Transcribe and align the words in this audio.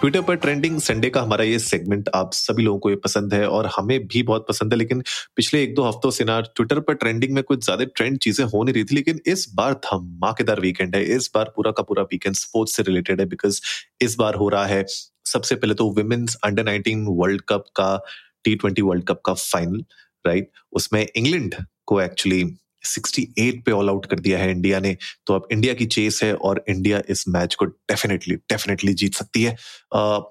Twitter 0.00 0.20
पर 0.22 0.34
trending 0.34 0.78
Sunday 0.80 1.08
का 1.10 1.20
हमारा 1.22 1.44
ये 1.44 1.58
सेगमेंट 1.58 2.08
आप 2.14 2.30
सभी 2.34 2.62
लोगों 2.62 2.78
को 2.80 2.90
ये 2.90 2.96
पसंद 2.96 3.34
है 3.34 3.48
और 3.48 3.66
हमें 3.76 4.06
भी 4.06 4.22
बहुत 4.22 4.46
पसंद 4.48 4.72
है, 4.72 4.78
लेकिन 4.78 5.02
पिछले 5.36 5.62
एक 5.62 5.74
दो 5.74 5.82
हफ्तों 5.84 6.10
से 6.10 6.24
ना 6.24 6.40
ट्विटर 6.40 6.80
पर 6.80 6.94
ट्रेंडिंग 6.94 7.34
में 7.34 7.42
कुछ 7.44 7.64
ज़्यादा 7.64 7.84
ट्रेंड 7.96 8.16
चीज़ें 8.18 8.44
हो 8.44 8.62
नहीं 8.62 8.74
रही 8.74 8.84
थी, 8.84 8.94
लेकिन 8.94 9.20
इस 9.26 9.46
बार 9.54 9.72
धमाकेदार 9.84 10.60
वीकेंड 10.60 10.96
है। 10.96 11.02
इस 11.16 11.30
बार 11.34 11.52
पूरा 11.56 11.70
का 11.70 11.82
पूरा 11.82 12.02
वीकेंड 12.04 12.34
स्पोर्ट्स 12.36 12.76
से 12.76 12.82
रिलेटेड 12.82 13.20
है 13.20 13.26
बिकॉज़ 13.26 13.60
इस 14.00 14.16
बार 14.18 14.34
हो 14.34 14.48
रहा 14.48 14.64
है 14.66 14.84
सबसे 15.26 15.54
पहले 15.54 15.74
तो 15.74 15.88
women's 15.90 16.36
under 16.44 16.64
nineteen 16.64 17.04
world 17.10 17.42
cup 17.48 17.64
का 17.76 17.96
टी 18.44 18.54
ट्वेंटी 18.54 18.82
वर्ल्ड 18.82 19.04
कप 19.04 19.20
का 19.26 19.34
फाइनल 19.34 19.84
राइट 20.24 20.50
उसमें 20.72 21.06
इंग्लैंड 21.06 21.54
को 21.86 22.00
एक्चुअली 22.00 22.42
68 22.84 23.64
पे 23.66 23.72
ऑल 23.72 23.88
आउट 23.88 24.06
कर 24.06 24.18
दिया 24.18 24.38
है 24.38 24.50
इंडिया 24.50 24.80
ने। 24.80 24.96
तो 25.26 25.34
अब 25.34 25.48
इंडिया 25.52 25.74
की 25.74 25.86
चेस 25.86 26.20
है 26.22 26.34
और 26.34 26.64
इंडिया 26.68 27.02
इस 27.08 27.28
मैच 27.28 27.54
को 27.54 27.64
डेफिनेटली 27.64 28.34
डेफिनेटली 28.34 28.94
जीत 28.94 29.14
सकती 29.14 29.42
है। 29.42 29.56
uh, 29.96 30.22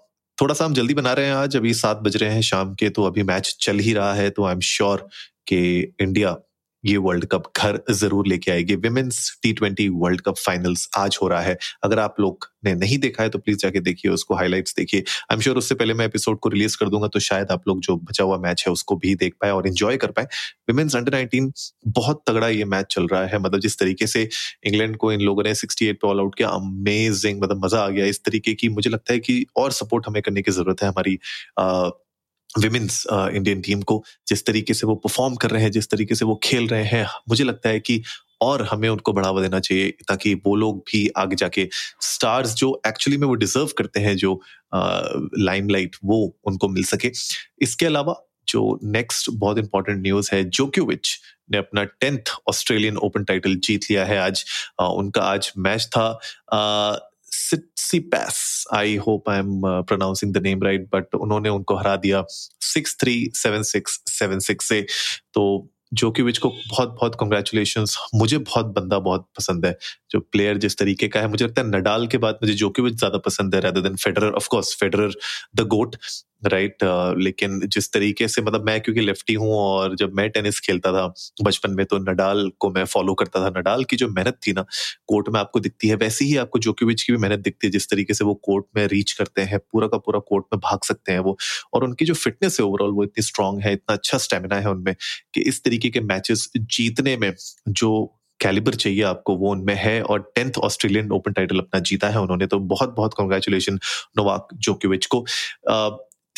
थोड़ा 0.41 0.53
सा 0.53 0.65
हम 0.65 0.73
जल्दी 0.73 0.93
बना 0.93 1.13
रहे 1.13 1.25
हैं 1.25 1.33
आज। 1.33 1.57
अभी 1.57 1.73
सात 1.73 1.97
बज 1.97 2.17
रहे 2.17 2.33
हैं 2.33 2.41
शाम 2.41 2.73
के 2.73 2.89
तो 2.89 3.03
अभी 3.03 3.23
मैच 3.23 3.57
चल 3.61 3.79
ही 3.79 3.93
रहा 3.93 4.13
है। 4.13 4.29
तो 4.29 4.45
आई 4.45 4.53
एम 4.53 4.59
श्योर 4.59 5.07
कि 5.47 5.91
इंडिया 6.01 6.37
ये 6.83 6.97
वर्ल्ड 6.99 7.25
कप 7.25 7.51
घर 7.57 7.79
ज़रूर 7.91 8.27
लेके 8.27 8.51
आएगी। 8.51 8.75
Women's 8.77 9.37
T 9.43 9.51
twenty 9.53 9.87
world 9.91 10.21
cup 10.21 10.37
finals 10.37 10.87
आज 10.97 11.17
हो 11.21 11.27
रहा 11.27 11.41
है। 11.41 11.57
अगर 11.83 11.99
आप 11.99 12.19
लोग 12.19 12.47
ने 12.65 12.73
नहीं 12.75 12.97
देखा 12.99 13.23
है 13.23 13.29
तो 13.29 13.39
प्लीज़ 13.39 13.57
जाके 13.57 13.79
देखिए, 13.79 14.11
उसको 14.11 14.35
हाईलाइट्स 14.35 14.75
देखिए। 14.75 14.99
आई 14.99 15.35
एम 15.35 15.41
श्योर 15.41 15.57
उससे 15.57 15.75
पहले 15.75 15.93
मैं 15.93 16.05
एपिसोड 16.05 16.39
को 16.39 16.49
रिलीज़ 16.49 16.77
कर 16.77 16.89
दूँगा 16.89 17.07
तो 17.07 17.19
शायद 17.21 17.51
आप 17.51 17.67
लोग 17.67 17.79
जो 17.81 17.95
बचा 17.97 18.23
हुआ 18.23 18.37
मैच 18.39 18.63
है, 18.67 18.73
उसको 18.73 18.95
भी 18.95 19.13
देख 19.15 19.33
पाए 19.41 19.51
और 19.51 19.67
एंजॉय 19.67 19.97
कर 19.97 20.11
पाए। 20.11 20.27
विमेन्स 20.69 20.95
अंडर 20.95 21.13
नाइनटीन 21.13 21.51
बहुत 21.87 22.23
तगड़ा 22.27 22.47
ये 22.49 22.65
मैच 22.65 22.85
चल 22.91 23.07
रहा 23.07 23.25
है। 23.25 23.39
मतलब 23.39 23.59
जिस 23.59 23.79
तरीके 23.79 24.07
से 24.07 24.27
इंग्लैंड 24.63 24.97
को 24.97 25.11
इन 25.13 25.21
लोगों 25.21 25.43
ने 25.43 25.55
सिक्सटी 25.55 25.87
एट 25.87 26.01
पे 26.01 26.07
ऑल 26.07 26.19
आउट 26.19 26.35
किया 26.35 26.49
अमेजिंग 26.49 27.41
मतलब 27.43 27.65
मज़ा 27.65 27.79
आ 27.79 27.87
गया। 27.89 28.05
इस 28.07 28.23
तरीके 28.25 28.53
की 28.53 28.69
मुझे 28.69 28.89
लगता 28.89 29.13
है 29.13 29.19
कि 29.19 29.45
और 29.57 29.71
सपोर्ट 29.71 30.07
हमें 30.07 30.21
करने 30.21 30.41
की 30.41 30.51
ज़रूरत 30.51 30.81
है 30.83 30.87
हमारी 30.87 31.17
विमेन्स 32.59 33.07
इंडियन 33.13 33.61
टीम 33.61 33.81
को 33.81 34.03
जिस 34.27 34.45
तरीके 34.45 34.73
से 34.73 34.87
वो 34.87 34.95
परफॉर्म 34.95 35.35
कर 35.35 35.49
रहे 35.49 35.63
हैं 35.63 35.71
जिस 35.71 35.89
तरीके 35.89 36.15
से 36.15 36.25
वो 36.25 36.39
खेल 36.43 36.67
रहे 36.67 36.83
हैं 36.83 37.05
मुझे 37.29 37.43
लगता 37.43 37.69
है 37.69 37.79
कि 37.79 38.03
और 38.41 38.61
हमें 38.61 38.89
उनको 38.89 39.13
बढ़ावा 39.13 39.41
देना 39.41 39.59
चाहिए 39.59 39.89
ताकि 40.07 40.33
वो 40.33 40.55
लोग 40.55 40.77
भी 40.77 41.09
आगे 41.17 41.35
जाके 41.35 41.69
स्टार्स 42.01 42.53
जो 42.53 42.81
एक्चुअली 42.87 43.17
में 43.17 43.27
वो 43.27 43.33
डिजर्व 43.33 43.69
करते 43.77 43.99
हैं 43.99 44.15
जो 44.17 44.41
लाइमलाइट 45.37 45.95
वो 46.05 46.37
उनको 46.45 46.67
मिल 46.67 46.83
सके। 46.83 47.11
इसके 47.61 47.85
अलावा 47.85 48.15
जो 48.47 48.79
नेक्स्ट 48.83 49.29
बहुत 49.33 49.57
इंपॉर्टेंट 49.57 50.01
न्यूज़ 50.01 50.29
है 50.33 50.43
जोक्योविच 50.43 51.19
ने 51.51 51.57
अपना 51.57 51.83
टेंथ 51.83 52.19
ऑस्ट्रेलियन 52.49 52.97
ओपन 52.97 53.23
टाइटल 53.23 53.55
जीत 53.55 53.81
लिया 53.91 54.05
है 54.05 54.17
आज। 54.17 54.45
आ, 54.81 54.87
उनका 54.87 55.21
आज 55.21 55.51
मैच 55.57 55.89
था। 55.97 56.19
आ, 56.53 56.95
Tsitsipas, 57.31 58.37
I 58.73 58.95
hope 58.97 59.29
I 59.29 59.39
am 59.39 59.61
pronouncing 59.65 60.33
the 60.33 60.37
name 60.37 60.63
right 60.63 60.87
but 60.93 61.15
उन्होंने 61.15 61.49
उनको 61.49 61.75
हरा 61.75 61.95
दिया 61.95 62.23
six 62.61 62.95
three 62.99 63.31
seven 63.35 63.63
six 63.63 63.99
seven 64.07 64.39
six 64.39 64.67
से 64.67 64.81
तो 65.33 65.69
जोकोविच 65.93 66.37
को 66.37 66.49
बहुत 66.49 66.89
बहुत 66.89 67.15
कंग्रेचुलेशन 67.15 67.85
मुझे 68.15 68.37
बहुत 68.37 68.65
बंदा 68.65 68.99
बहुत 68.99 69.27
पसंद 69.37 69.65
है 69.65 69.77
जो 70.11 70.19
प्लेयर 70.19 70.57
जिस 70.57 70.77
तरीके 70.77 71.07
का 71.07 71.19
है 71.19 71.27
मुझे 71.27 71.45
लगता 71.45 71.61
है 71.61 71.67
नडाल 71.67 72.07
के 72.07 72.17
बाद 72.17 72.39
मुझे 72.43 72.53
जोकोविच 72.53 72.93
ज़्यादा 72.93 73.17
पसंद 73.17 73.55
है 73.55 73.61
rather 73.61 73.81
than 73.81 73.95
Federer 73.95 74.31
of 74.31 74.47
course 74.47 74.75
Federer 74.79 75.13
the 75.55 75.67
goat 75.67 75.95
right 76.41 76.83
right? 76.83 77.13
uh, 77.13 77.23
लेकिन 77.23 77.59
जिस 77.67 77.91
तरीके 77.93 78.27
से 78.27 78.41
मतलब 78.41 78.65
मैं 78.65 78.79
क्योंकि 78.81 79.01
लेफ्टी 79.01 79.33
हूँ 79.33 79.53
और 79.53 79.95
जब 79.95 80.13
मैं 80.13 80.29
टेनिस 80.29 80.59
खेलता 80.59 80.91
था 80.93 81.05
बचपन 81.43 81.71
में 81.71 81.85
तो 81.85 81.97
नडाल 81.99 82.49
को 82.59 82.69
मैं 82.69 82.85
फॉलो 82.85 83.13
करता 83.13 83.43
था। 83.45 83.49
नडाल 83.59 83.83
की 83.83 83.95
जो 83.95 84.07
मेहनत 84.09 84.37
थी 84.47 84.53
ना 84.53 84.65
कोर्ट 85.07 85.29
में 85.29 85.39
आपको 85.39 85.59
दिखती 85.59 85.87
है 85.87 85.95
वैसे 85.95 86.25
ही 86.25 86.35
आपको 86.37 86.59
जोकोविच 86.59 87.03
की 87.03 87.13
भी 87.13 87.19
मेहनत 87.19 87.39
दिखती 87.39 87.67
है। 87.67 87.71
जिस 87.71 87.89
तरीके 87.89 88.13
से 88.13 88.25
वो 88.25 88.33
कोर्ट 88.43 88.65
में 88.77 88.85
रीच 88.87 89.11
करते 89.11 89.41
हैं 89.41 89.59
पूरा 89.71 89.87
का 89.87 89.97
पूरा 89.97 90.19
कोर्ट 90.19 90.45
में 90.53 90.59
भाग 90.59 90.83
सकते 90.83 91.11
हैं 91.11 91.19
वो। 91.19 91.37
और 91.73 91.83
उनकी 91.83 92.05
जो 92.05 92.13
फिटनेस 92.13 92.59
है 92.59 92.65
ओवरऑल 92.65 92.91
वो 92.91 93.03
इतनी 93.03 93.23
स्ट्रांग 93.23 93.61
है 93.61 93.73
इतना 93.73 93.95
अच्छा 93.95 94.17
स्टेमिना 94.17 94.55
है 94.55 94.69
उनमें 94.69 94.95
कि 95.33 95.41
इस 95.41 95.63
तरीके 95.63 95.89
के 95.89 95.99
मैचेस 96.01 96.49
जीतने 96.57 97.17
में 97.17 97.33
जो 97.69 98.15
कैलिबर 98.39 98.75
चाहिए 98.75 99.01
आपको 99.03 99.35
वो 99.35 99.51
उनमें 99.51 99.73
है। 99.75 100.01
और 100.01 100.31
टेंथ 100.35 100.57
ऑस्ट्रेलियन 100.63 101.11
ओपन 101.11 101.31
टाइटल 101.31 101.59
अपना 101.59 101.79
जीता 101.81 102.09
है 102.09 102.19
उन्होंने 102.19 102.47
तो 102.47 102.59
बहुत 102.59 102.93
बहुत 102.97 103.13
कॉन्ग्रेचुलेशन 103.13 103.79
नोवाक 104.17 104.47
जोकोविच 104.55 105.05
को। 105.05 105.25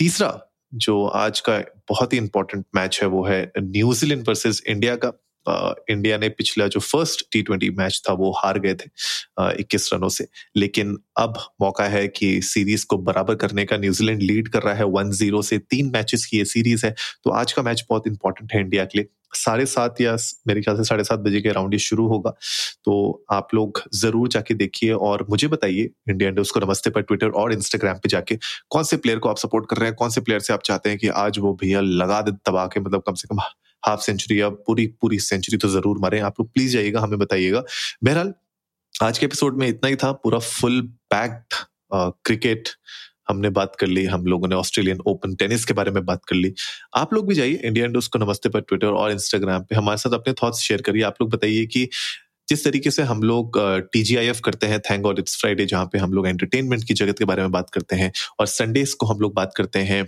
तीसरा, 0.01 0.41
जो 0.73 1.07
आज 1.07 1.39
का 1.39 1.59
बहुत 1.89 2.13
ही 2.13 2.17
इंपॉर्टेंट 2.17 2.65
मैच 2.75 2.99
है, 3.01 3.07
वो 3.07 3.25
है 3.25 3.51
न्यूजीलैंड 3.59 4.27
वर्सेस 4.27 4.63
इंडिया 4.67 4.95
का। 4.95 5.13
इंडिया 5.45 6.17
ने 6.17 6.29
पिछला 6.31 6.67
जो 6.67 6.79
फ़र्स्ट 6.79 7.25
टी 7.31 7.41
ट्वेंटी 7.41 7.69
मैच 7.77 8.01
था, 8.09 8.13
वो 8.13 8.31
हार 8.37 8.59
गए 8.59 8.73
थे 8.75 8.89
इक्कीस 9.61 9.89
रनों 9.93 10.09
से। 10.09 10.27
लेकिन 10.55 10.97
अब 11.17 11.39
मौका 11.61 11.85
है 11.87 12.07
कि 12.09 12.41
सीरीज़ 12.43 12.85
को 12.85 12.97
बराबर 12.99 13.35
करने 13.37 13.65
का 13.65 13.77
न्यूजीलैंड 13.77 14.21
लीड 14.21 14.49
कर 14.49 14.63
रहा 14.63 14.73
है 14.75 14.85
वन 14.89 15.11
ज़ीरो 15.13 15.41
से 15.41 15.57
तीन 15.59 15.91
मैचेस 15.93 16.25
की 16.25 16.37
ये 16.37 16.45
सीरीज़ 16.47 16.85
है। 16.85 16.95
तो 17.23 17.31
आज 17.31 17.53
का 17.53 17.61
मैच 17.61 17.85
बहुत 17.89 18.07
इंपॉर्टेंट 18.07 18.53
है 18.53 18.61
इंडिया 18.61 18.85
के 18.85 18.99
लिए। 18.99 19.07
साढ़े 19.33 19.65
सात 19.65 19.99
या 20.01 20.15
मेरे 20.47 20.61
ख्याल 20.61 20.77
से 20.77 20.83
साढ़े 20.83 21.03
सात 21.03 21.19
बजे 21.19 21.41
के 21.41 21.49
अराउंड 21.49 21.73
ये 21.73 21.79
शुरू 21.79 22.07
होगा। 22.07 22.29
तो 22.85 23.25
आप 23.31 23.53
लोग 23.53 23.81
ज़रूर 23.95 24.27
जाके 24.29 24.53
देखिए 24.53 24.91
और 24.93 25.25
मुझे 25.29 25.47
बताइए 25.47 25.89
इंडिया 26.09 26.29
इंडोज 26.29 26.51
को 26.51 26.59
नमस्ते 26.59 26.89
पर 26.89 27.01
ट्विटर 27.01 27.29
और 27.31 27.53
इंस्टाग्राम 27.53 27.97
पे 27.97 28.09
जाके 28.09 28.37
कौन 28.69 28.83
से 28.83 28.97
प्लेयर 28.97 29.19
को 29.19 29.29
आप 29.29 29.37
सपोर्ट 29.37 29.69
कर 29.69 29.77
रहे 29.77 29.87
हैं, 29.87 29.95
कौन 29.95 30.09
से 30.09 30.21
प्लेयर 30.21 30.41
से 30.41 30.53
आप 30.53 30.63
चाहते 30.63 30.89
हैं 30.89 30.97
कि 30.99 31.07
आज 31.07 31.39
वो 31.39 31.53
भैया 31.61 31.81
लगा 31.81 32.21
दे, 32.21 32.31
दबा 32.31 32.65
के 32.67 32.79
मतलब 32.79 33.03
कम 33.07 33.13
से 33.13 33.27
कम 33.27 33.39
हाफ़ 33.83 34.01
सेंचुरी 34.01 34.39
या 34.41 34.49
पूरी 34.49 34.85
पूरी 35.01 35.19
सेंचुरी 35.19 35.57
तो 35.57 35.67
ज़रूर 35.69 35.99
मारे। 35.99 36.19
आप 36.21 36.39
लोग 36.39 36.51
प्लीज़ 36.53 36.73
जाइएगा, 36.73 36.99
हमें 37.01 37.19
बताइएगा। 37.19 37.63
बहरहाल, 38.03 38.33
आज 38.95 39.17
के 39.17 39.25
एपिसोड 39.25 39.57
में 39.57 39.67
इतना 39.67 39.89
ही 39.89 39.95
था। 39.95 40.11
पूरा 40.13 40.39
फुल 40.39 40.81
पैक्ड 41.11 41.53
क्रिकेट 42.25 42.69
हमने 43.29 43.49
बात 43.49 43.75
कर 43.79 43.87
ली। 43.87 44.03
हम 44.05 44.25
लोगों 44.25 44.47
ने 44.47 44.55
ऑस्ट्रेलियन 44.55 44.99
ओपन 45.07 45.35
टेनिस 45.35 45.65
के 45.65 45.73
बारे 45.73 45.91
में 45.91 46.03
बात 46.05 46.25
कर 46.25 46.35
ली। 46.35 46.53
आप 46.97 47.13
लोग 47.13 47.27
भी 47.27 47.35
जाइए 47.35 47.59
इंडिया 47.65 47.85
इंडोज 47.85 48.07
को 48.07 48.19
नमस्ते 48.19 48.49
पर 48.49 48.61
ट्विटर 48.61 48.87
और 48.87 49.11
इंस्टाग्राम 49.11 49.63
पे। 49.63 49.75
हमारे 49.75 49.97
साथ 49.97 50.13
अपने 50.13 50.33
थॉट्स 50.33 50.59
शेयर 50.59 50.81
करिए। 50.81 51.03
आप 51.03 51.21
लोग 51.21 51.29
बताइए 51.31 51.65
कि 51.65 51.87
जिस 52.47 52.63
तरीके 52.63 52.91
से 52.91 53.03
हम 53.03 53.21
लोग 53.23 53.57
टीजीआईएफ 53.93 54.39
करते 54.45 54.67
हैं 54.67 54.79
थैंक 54.79 55.01
गॉड 55.03 55.19
इट्स 55.19 55.39
फ्राइडे 55.41 55.65
जहाँ 55.65 55.85
पे 55.85 55.97
हम 55.97 56.13
लोग 56.13 56.27
एंटरटेनमेंट 56.27 56.83
की 56.83 56.93
जगत 56.93 57.19
के 57.19 57.25
बारे 57.25 57.41
में 57.41 57.51
बात 57.51 57.69
करते 57.69 57.95
हैं 57.95 58.11
और 58.39 58.45
संडेज 58.47 58.93
को 58.93 59.05
हम 59.05 59.19
लोग 59.19 59.33
बात 59.35 59.53
करते 59.57 59.79
हैं। 59.81 60.05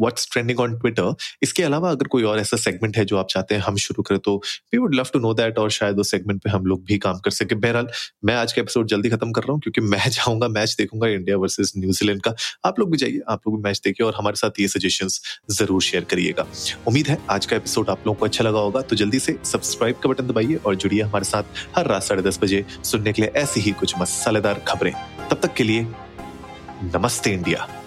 व्हाट्स 0.00 0.28
ट्रेंडिंग 0.32 0.60
ऑन 0.60 0.78
ट्विटर 0.78 1.14
इसके 1.42 1.62
अलावा 1.62 1.90
अगर 1.90 2.06
कोई 2.06 2.22
और 2.22 2.38
ऐसा 2.38 2.56
सेगमेंट 2.56 2.96
है 2.96 3.04
जो 3.04 3.16
आप 3.16 3.26
चाहते 3.30 3.54
हैं 3.54 3.62
हम 3.62 3.76
शुरू 3.78 4.02
करें 4.02 4.18
तो 4.20 4.36
we 4.72 4.78
would 4.78 4.94
love 4.94 5.06
to 5.12 5.18
know 5.18 5.32
that 5.34 5.58
और 5.58 5.70
शायद 5.70 5.98
उस 5.98 6.10
सेगमेंट 6.10 6.42
पे 6.42 6.50
हम 6.50 6.66
लोग 6.66 6.84
भी 6.84 6.98
काम 6.98 7.18
कर 7.18 7.30
सके। 7.30 7.54
बहरहाल, 7.56 7.88
मैं 8.24 8.34
आज 8.34 8.52
का 8.52 8.60
एपिसोड 8.62 8.86
जल्दी 8.88 9.10
खत्म 9.10 9.32
कर 9.32 9.42
रहा 9.42 9.52
हूँ 9.52 9.60
क्योंकि 9.60 9.80
मैं 9.92 10.08
जाऊँगा 10.08 10.48
मैच 10.48 10.74
देखूँगा 10.78 11.08
इंडिया 11.08 11.36
वर्सेज 11.36 11.72
न्यूजीलैंड 11.76 12.22
का। 12.22 12.34
आप 12.64 12.78
लोग 12.78 12.90
भी 12.90 12.98
जाइए, 12.98 13.20
आप 13.28 13.40
लोग 13.46 13.56
भी 13.56 13.62
मैच 13.62 13.80
देखिए 13.84 14.06
और 14.06 14.14
हमारे 14.14 14.36
साथ 14.36 14.60
ये 14.60 14.68
सजेशन 14.68 15.08
ज़रूर 15.52 15.82
शेयर 15.82 16.04
करिएगा। 16.04 16.46
उम्मीद 16.86 17.08
है 17.08 17.18
आज 17.30 17.46
का 17.46 17.56
एपिसोड 17.56 17.90
आप 17.90 18.06
लोगों 18.06 18.18
को 18.18 18.26
अच्छा 18.26 18.44
लगा 18.44 18.60
होगा 18.60 18.80
तो 18.82 18.96
जल्दी 18.96 19.18
से 19.18 19.38
सब्सक्राइब 19.44 19.98
का 20.02 20.08
बटन 20.08 20.26
दबाइए 20.26 20.54
और 20.56 20.74
जुड़िए 20.76 21.02
हमारे 21.02 21.24
साथ 21.24 21.76
हर 21.76 21.86
रात 21.86 22.02
साढ़े 22.02 22.22
दस 22.22 22.38
बजे 22.42 22.64
सुनने 22.84 23.12
के 23.12 23.22
लिए 23.22 23.32
ऐसी 23.36 23.60
ही 23.60 23.72
कुछ 23.74 23.94
मसालेदार 23.98 24.64
खबरें। 24.68 24.92
तब 25.30 25.40
तक 25.42 25.54
के 25.54 25.64
लिए, 25.64 25.86
नमस्ते 26.84 27.30
इंडिया 27.32 27.81